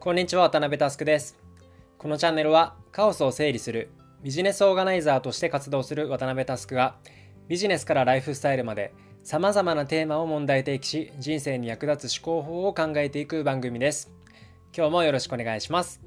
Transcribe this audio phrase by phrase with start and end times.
[0.00, 1.36] こんにちは渡辺佑です。
[1.98, 3.90] このチャンネルはカオスを整理する
[4.22, 6.94] ビジネスオーガナイザーとして活動する渡辺佑が
[7.48, 14.12] ビジネスからライフスタイルまでさまざまなテーマを問題提起し人生に役立つ思考法を考えていく番組です。
[14.72, 16.00] 今日もよろしくお願いします。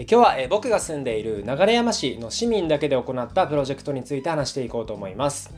[0.00, 5.52] 今日は僕が住んでいる流山市の市民だけで行ったプロジェクトについて話していこうと思います。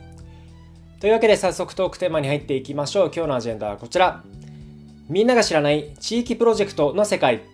[0.99, 3.11] というわけで早速トークテーマに入っていきましょう。
[3.15, 4.21] 今日のアジェンダはこちら。
[5.07, 7.53] みんなが知らない地域プロジェクトの世界。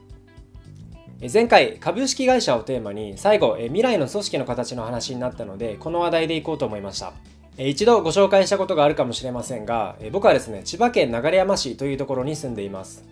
[1.32, 7.12] 前回株式会社をテーマに最後未来の組織の形の話になったのでこの話題でいこうと思いました
[7.58, 13.04] 一度ご紹介したことがあるかもしれませんが僕はですね千葉県流山市というところに住んでいます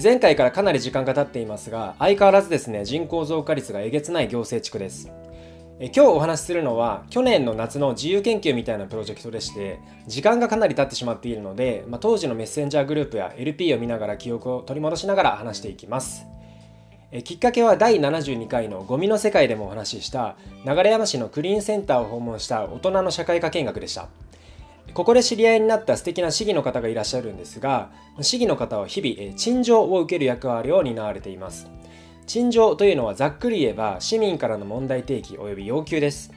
[0.00, 5.10] 前回からかなり時間が経っていますが、相変わらずですね、人口増加率がえげつない行政地区です。
[5.80, 16.24] 今日お話しするのは、去年の夏の自由研究みたいなプロジェクトでして、時間がかなり経ってしまっているので、まあ、当時のメッセンジャーグループや LP を見ながら記憶を取り戻しながら話していきます。
[17.24, 24.08] きっかけは第72回のゴミの世界でもお話しした流山市のクリーンセンターを訪問した大人の社会科見学でした。
[24.94, 27.90] ここで知り合いになった素敵な市議の方がいらっしゃるんですが、
[28.20, 31.70] 市議の方は日々、陳情を受ける役割を担われています。
[32.26, 36.32] 陳情というのはざっくり言えば市民からの問題提起及び要求です。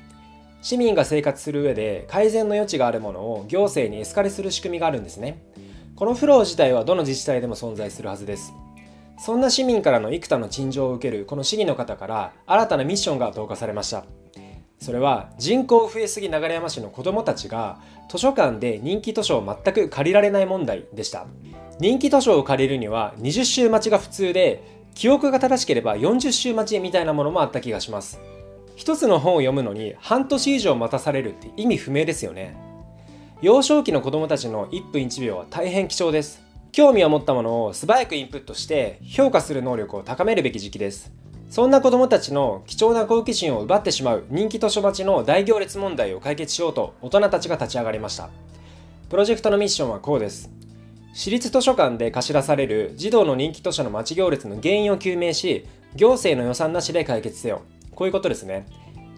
[0.62, 5.44] 市民が生活する上で改善の余地があるものを行政にエスカレする仕組みがあるんですね。
[5.96, 8.54] このフロー自体はどの自治体でも存在するはずです。
[9.18, 14.06] そんな市民からの幾多の陳情を受けるこの市議の方から新たなミッションが投下されました。
[14.80, 21.26] それは人口増えすぎ流山市の子どもたちが図書館で人気図書を全く借りられない問題でした。
[21.80, 28.20] 人気図書を借りるには20週待ちが普通で記憶が正しければ40週待ちみたいなものもあった気がします。
[28.76, 32.56] 一つの本を読むのに半年以上待たされるって意味不明ですよね。
[33.42, 36.44] 幼少期の子どもたちの1分1秒は大変貴重です。
[36.72, 41.12] 興味を持ったものを素早くインプットして評価する能力を高めるべき時期です。
[41.50, 48.30] そんな子供たちの貴重な好奇心を奪ってしまう人気図書待ちの大行列問題を解決しようと大人たちが立ち上がりました。
[49.10, 50.50] プロジェクトのミッションはこうです。
[51.14, 57.62] 私立図書館で貸し出される児童の人気図書の待ち行列の原因を究明し、行政の予算なしで解決せよ。
[57.96, 58.66] こういうことですね。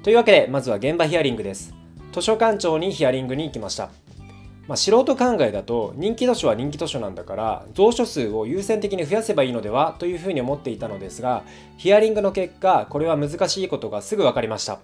[0.04, 1.74] というわけで、まずは現場ヒアリングです。
[2.14, 3.90] 図書館長にヒアリングに行きました。
[4.68, 11.44] まあ、素人考えだと人気図書は人気図書なんだから蔵書数を優先的に増やせばいいのではというふうに思っていたのですが
[11.78, 14.80] ヒアリングの結果これは難しいことがすぐ分かりました。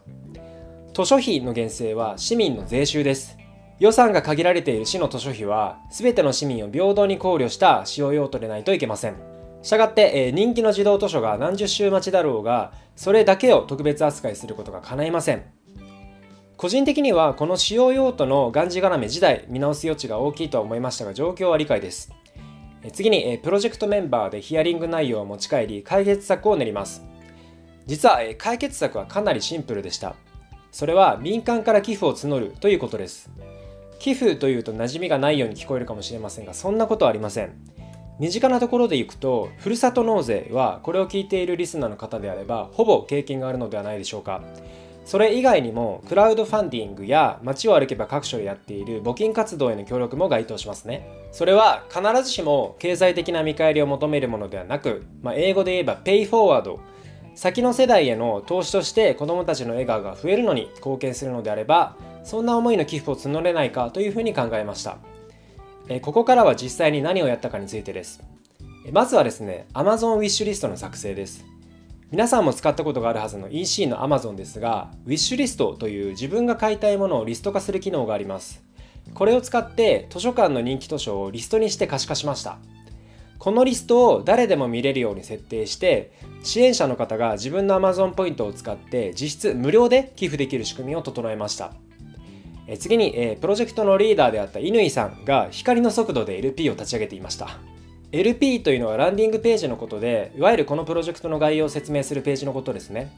[0.93, 3.37] 図書費の減税は市民の税収です。
[3.79, 9.15] 予算が限られている市の図書費は全ての市民を平等に考慮した使用用途でないといけません。
[9.63, 15.43] したがって、えー、人気の児童図書が何十週待ちだろうがそれだけを特別扱いすることが叶いません。
[16.63, 22.09] 個人的にはこの使用用途のがんじがらめ自体見直す余地が大きいとは思いましたが状況は理解です。
[22.93, 27.03] 次にプロジェクトメンバーでヒアリング内容を持ち帰り解決策を練ります。
[27.85, 30.15] 実は解決策はかなりシンプルでした。
[30.71, 33.29] それは民間から寄付を募るということです。
[33.99, 37.51] 寄付というと馴染みがないように聞こえるかもしれませんがそんなことはありません。
[38.21, 44.41] 身近なところでいくとふるさと納税はこれを聞いているリスナーの方であればほぼ経験があるのではないでしょうか。
[45.05, 51.07] それ以外にもクラウドファンディングや街を歩けば各所でやっている募金活動への協力も該当しますね。
[51.31, 56.77] それは必ずしも経済的な見返りを求めるものではなく、まあ、英語で言えば Pay Forward
[57.35, 64.97] 先の世代への投資として子どもたちの笑顔が増えるのに貢献するのであればそんな思いの寄付を募れないかというふうに考えました。
[65.89, 68.23] えここからは実際に何をやったかについてです。
[68.91, 71.45] まずはですね Amazon ウィッシュリストの作成です。
[72.13, 78.63] 皆さんも使ったことがあるはずの EC の Amazon ですが、ウィッシュリストという自分が買いたいものをリスト化する機能があります。
[79.15, 82.59] これを使って図書館の人気図書をリストにして可視化しました。
[83.39, 86.11] このリストを誰でも見れるように設定して、
[86.43, 91.73] 支援者の方が自分の Amazon ポイントを使って実質無料で寄付できる仕組みを整えました。
[92.77, 97.57] 次に、プロジェクトのリーダーであった乾さんが光の速度で LP を立ち上げていました。
[98.13, 103.11] LP というのはランディングページのことで、いわゆるこのプロジェクトの概要を説明するページのことですね。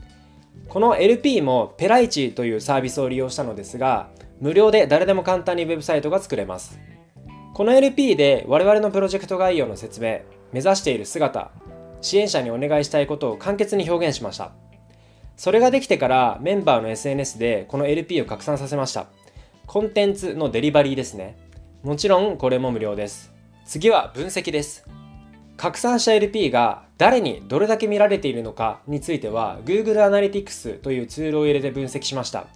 [0.70, 4.08] この LP もペライチというサービスを利用したのですが、
[4.40, 6.80] 無料で誰でも簡単にウェブサイトが作れます。
[7.54, 10.22] この LP で我々のプロジェクト概要の説明、
[10.54, 11.52] 目指している姿、
[12.00, 14.54] 支援者にお願いしたいことを簡潔に表現しました。
[15.36, 19.08] それができてからメンバーの SNS でこの LP を拡散させました。
[19.68, 21.36] コンテンツのデリバリーですね。
[21.84, 23.35] もちろんこれも無料です。
[23.66, 24.86] 次は分析です。
[25.58, 32.48] 拡散した LP が誰にどれだけ見られているのかについては Google Analytics というツールを入れて分析しました。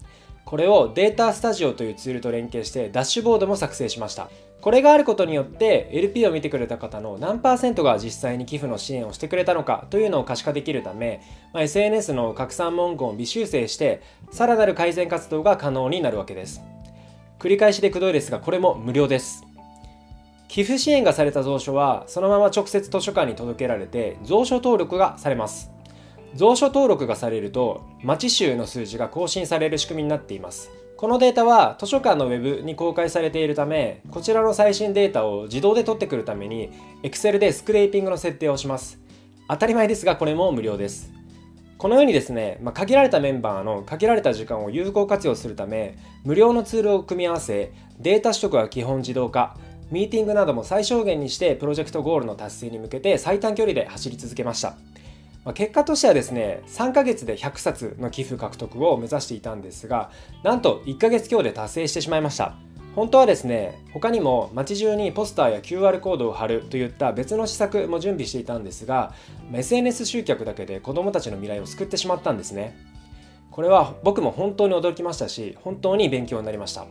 [0.50, 11.22] これをデータスタジオというツールと連携してダッシュボードも作成しましたこれがあることによって LP を見てくれた方の何パーセントが実際に寄付の支援をしてくれたのかというのを可視化できるため、
[11.54, 14.02] まあ、SNS の拡散文言を微修正して
[14.32, 16.64] さらなる改善活動が可能になるわけです
[17.38, 19.46] 繰り返しでくどいですがこれも無料です
[20.50, 25.70] 寄付支援がされた蔵書はそのまま直接図書館に届けられて蔵書登録がされます。
[26.38, 30.72] 蔵書登録がされると町集の数字が更新される仕組みになっています。
[30.98, 36.72] このデータは図書館のウェブに公開されているためこちらの最新データを自動で取ってくるために
[37.04, 39.00] Excel でスクレーピングの設定をします。
[39.48, 41.14] 当たり前ですがこれも無料です。
[41.78, 49.56] このようにですね、まあ、限られたメンバーの限られた時間を有効活用するため無料のツールを組み合わせデータ取得は基本自動化。
[49.92, 54.76] ミーティングなども最小限にしてプロジェクトゴールの達成に向けて最短距離で走り続けました。
[55.46, 60.12] まあ、結果としてはですね3ヶ月で100冊の寄付獲得を目指していたんですが
[60.44, 62.56] なんと1ヶ月強で達成してしまいました。
[62.96, 69.14] 本当はですね他にも街中にポスターや QR コードを貼るといった別の施策も準備していたんですが
[69.54, 72.78] SNS 集客だけで子どもたちの未来を救ってしまったんですね。
[73.52, 76.86] これは僕も本当に驚きましたし本当に勉強になりました。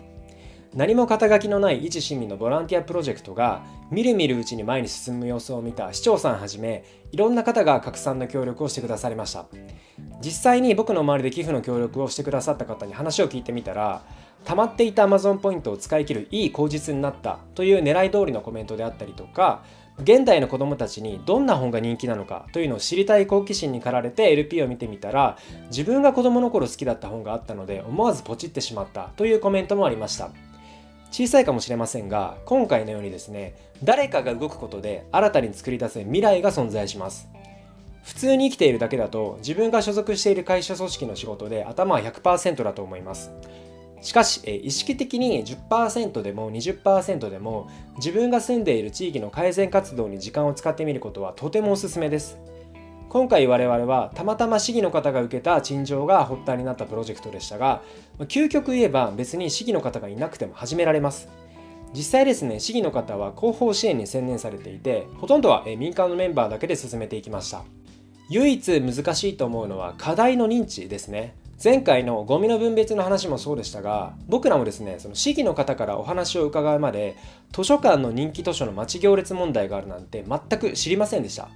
[0.78, 9.46] 何も肩書きのない一市民のボランティアプロジェクトがみるみるうちに前に進む様子を見た市長さんはじめいろんな方が拡散の協力をしてくださりました。
[10.22, 14.02] 実際に僕の周りで寄付の協力をしてくださった方に話を聞いてみたら
[14.44, 19.64] 溜まっていた Amazon ポイントを使い切るいい口実になったという狙い通りのコメントであったりとか
[19.98, 25.38] 現代の子供たちにどんな本が人気なのかというのを知りたい好奇心に駆られて LP を見てみたら
[25.70, 30.30] 自分が子供の頃好きだった本があったので思わずポチってしまったというコメントもありました。
[31.10, 37.28] 小さいかもしれませんが今回のようにですね誰かが動くことで新たに作り出せ未来が存在します。
[38.04, 43.30] 普通に生きているだけだと自分が所属している会社組織の仕事で頭は100%だと思います。
[44.00, 52.38] しかし意識的に10%でも20%でも自分が住んでいる地域の改善活動に時間を使ってみることはとてもおすすめです。
[53.10, 57.80] 今回我々はたまたま市議の方が受けた陳情が発端になったプロジェクトでしたが
[58.20, 61.28] 究極言えば別に市議の方がいなくても始められます。
[61.94, 67.64] 実際ですね市議の方は広報支援に専念されていてほとんどは民間のメンバーだけで進めていきました。
[68.28, 71.34] 唯一難しいと思うのは課題の認知ですね。
[71.64, 77.16] 前回のゴミの分別の話もそうでしたが僕らもですねその市議の方からお話を伺うまで
[77.52, 81.48] 図書館の人気図書の待ち行列問題があるなんて全く知りませんでした。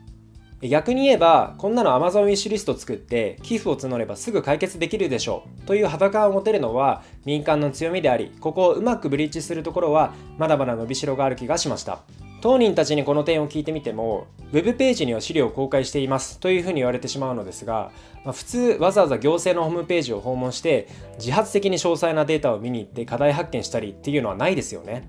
[0.69, 5.67] 逆に言えばこんなの Amazon ウィッシュリスト作って寄付を募ればすぐ解決できるでしょう。
[5.67, 12.01] という肌感を持てるのは民間の強みでありここをうまくブリッジするところはまだまだ伸びしろがある気がしました。
[12.43, 16.39] 当人たちにこの点を聞いてみても Web ページには資料を公開しています。
[16.41, 17.91] というふうに言われてしまうのですが、
[18.25, 20.89] まあ、普通わざわざ行政のホームページを訪問して
[21.19, 25.09] 自発的に詳細なデータを見に行って課題発見したりっていうのはないですよね。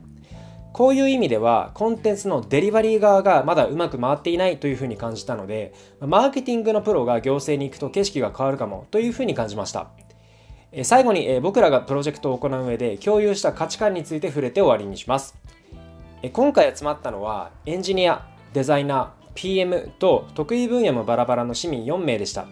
[0.74, 9.88] こういう意味ではコンテンツのデリバリー側がまだうまく回っていないというふうに感じたのでマーケティングのプロが行政に行くと景色が変わるかもというふうに感じました。
[10.84, 15.36] 最後に僕らがプロジェクトを行う上で共有した価値観について触れて終わりにします。
[16.32, 22.48] 今回集まったのはエンジニアデザイナー PM と得意分野もバラバラの市民4名でした。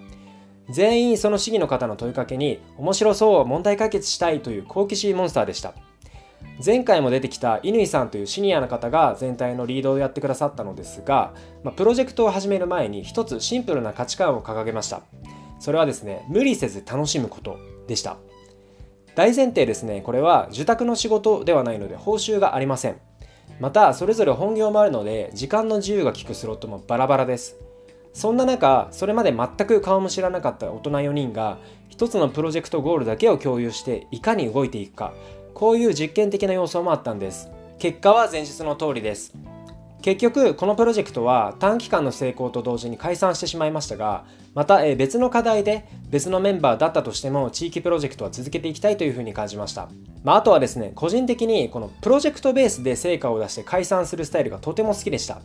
[0.70, 5.74] 全員その市議の方の問いかけに面白そう問題解決したいという好奇心モンスターでした。
[6.64, 11.34] 前回も出てきた乾さんというシニアの方が全体のリードをやってくださったのですが、
[11.64, 15.02] まあ、プロジェクトを始める前に一つシンプルな価値観を掲げました。
[15.60, 17.58] それはですね無理せず楽しむこと
[17.88, 18.18] でした。
[19.16, 22.98] 大前提ですねこれは受託の仕事ではないので報酬がありません。
[23.60, 27.58] またそれぞれ本業もあるので時間の自由が利くスロットもバラバラです。
[28.14, 31.58] そんな中それまで全く顔も知らなかった大人4人が
[31.90, 35.14] 一つのプロジェクトゴールだけを共有していかに動いていくか。
[35.54, 37.50] こういう実験的な要素もあったんです。
[37.80, 39.34] 結果は前述の通りです。
[40.02, 49.90] 結局このプロジェクトは短期間の成功と同時に解散してしまいましたがまた別の課題で別のメンバーだったとしても地域プロジェクトは続けていきたいというふうに感じました、
[50.24, 55.40] まあ、あとはですね個人的にこのプロジェクトベースで成果を出して解散するスタイルがとても好きでした。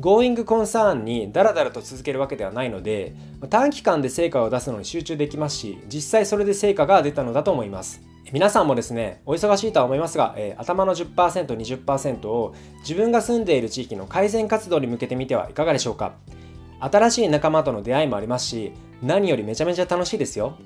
[0.00, 3.14] Going Concern にダラダラと続けるわけではないので
[3.50, 8.00] 短期間で成果を出すのに集中できますし実際それで成果が出たのだと思います。
[8.30, 16.14] 皆さんもですね、お忙しいとは思いますが、えー、頭の10%、20%を自分が住んでいる地域の改善活動に向けてみてはいかがでしょうか。
[16.80, 20.56] 新しい仲間との出会いもありますし、何よりめちゃめちゃ楽しいですよ。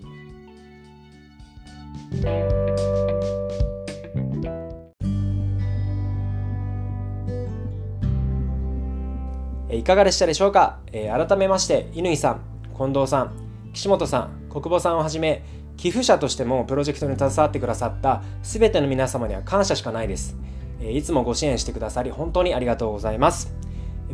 [9.70, 12.40] いかがでしたでしょうか、えー、改めまして、乾さん、
[12.76, 13.32] 近藤さん、
[13.72, 15.42] 岸本さん、国母さんをはじめ、
[15.76, 20.37] 寄付者としてもプロジェクトに携わってくださった全ての皆様には感謝しかないです。
[20.80, 23.54] いつもご支援してくださり本当にありがとうございます。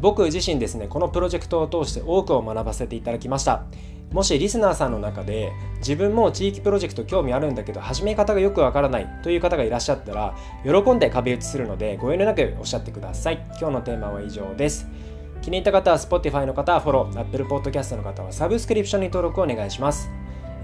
[0.00, 3.64] 僕自身ですねこのプロジェクトを通して多くを学ばせていただきました。
[4.10, 13.46] もしリスナーさんの中で自分も地域プロジェクト興味あるんだけど始め方がよくわからないという方がいらっしゃったら喜んで壁打ちするのでご遠慮なくおっしゃってください。
[13.58, 14.86] 今日のテーマは以上です。
[15.40, 20.10] 気に入った方は Spotify の方はフォロー Apple Podcast の方はサブスクリプションに登録をお願いします。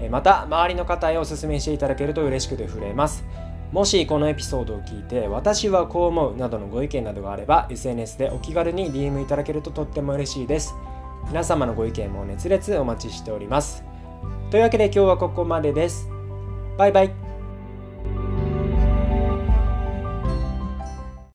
[0.07, 3.25] また周りの方へお勧めしていただけると嬉しくて触れます。
[3.71, 10.73] もしこのエピソードを聞いて私はこう思うなどのご意見などがあれば SNS でお気軽に DM いただけるととっても嬉しいです。
[11.27, 13.83] 皆様のご意見も熱烈お待ちしております。
[14.49, 16.09] というわけで今日はここまでです。
[16.77, 17.18] バイバイ。